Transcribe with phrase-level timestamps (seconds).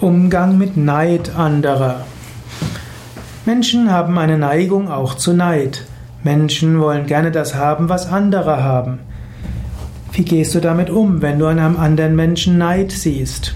[0.00, 2.06] Umgang mit Neid anderer.
[3.44, 5.84] Menschen haben eine Neigung auch zu Neid.
[6.22, 9.00] Menschen wollen gerne das haben, was andere haben.
[10.12, 13.54] Wie gehst du damit um, wenn du an einem anderen Menschen Neid siehst?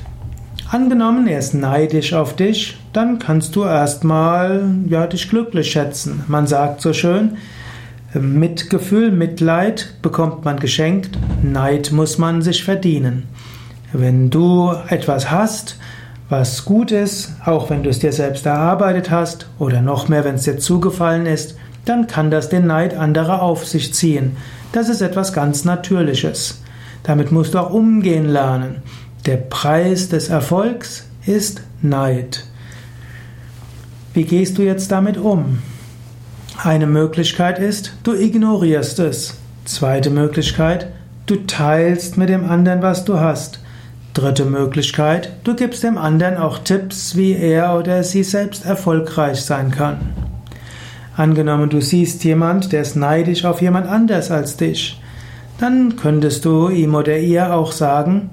[0.71, 6.25] Angenommen, er ist neidisch auf dich, dann kannst du erstmal ja, dich glücklich schätzen.
[6.29, 7.39] Man sagt so schön,
[8.13, 13.23] Mitgefühl, Mitleid bekommt man geschenkt, Neid muss man sich verdienen.
[13.95, 15.79] Wenn du etwas hast,
[16.29, 20.37] was gut ist, auch wenn du es dir selbst erarbeitet hast oder noch mehr, wenn
[20.37, 24.37] es dir zugefallen ist, dann kann das den Neid anderer auf sich ziehen.
[24.73, 26.63] Das ist etwas ganz Natürliches.
[27.03, 28.83] Damit musst du auch umgehen lernen.
[29.27, 32.45] Der Preis des Erfolgs ist Neid.
[34.15, 35.59] Wie gehst du jetzt damit um?
[36.63, 39.37] Eine Möglichkeit ist, du ignorierst es.
[39.65, 40.89] Zweite Möglichkeit,
[41.27, 43.61] du teilst mit dem anderen, was du hast.
[44.15, 49.73] Dritte Möglichkeit, du gibst dem anderen auch Tipps, wie er oder sie selbst erfolgreich sein
[49.73, 49.99] kann.
[51.17, 55.01] Angenommen, du siehst jemand, der ist neidisch auf jemand anders als dich,
[55.59, 58.31] dann könntest du ihm oder ihr auch sagen,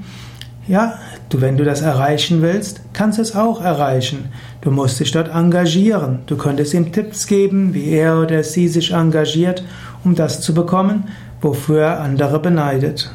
[0.67, 4.29] ja, du, wenn du das erreichen willst, kannst es auch erreichen.
[4.61, 6.19] Du musst dich dort engagieren.
[6.27, 9.63] Du könntest ihm Tipps geben, wie er oder sie sich engagiert,
[10.03, 11.05] um das zu bekommen,
[11.41, 13.11] wofür er andere beneidet.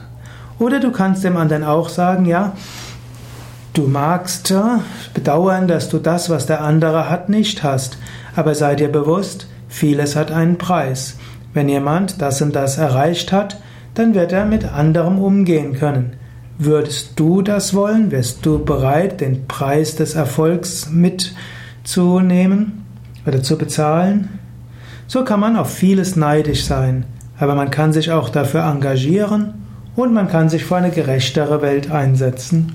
[0.58, 2.52] Oder du kannst dem anderen auch sagen, ja,
[3.74, 4.54] du magst
[5.12, 7.98] bedauern, dass du das, was der andere hat, nicht hast,
[8.34, 11.18] aber sei dir bewusst, vieles hat einen Preis.
[11.52, 13.60] Wenn jemand das und das erreicht hat,
[13.94, 16.14] dann wird er mit anderem umgehen können.
[16.58, 18.10] Würdest du das wollen?
[18.10, 22.86] Wärst du bereit, den Preis des Erfolgs mitzunehmen
[23.26, 24.38] oder zu bezahlen?
[25.06, 27.04] So kann man auf vieles neidisch sein,
[27.38, 29.65] aber man kann sich auch dafür engagieren
[29.96, 32.72] und man kann sich für eine gerechtere Welt einsetzen.